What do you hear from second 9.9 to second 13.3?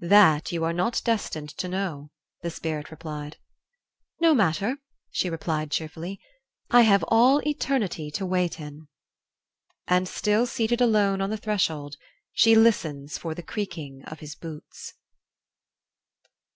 still seated alone on the threshold, she listens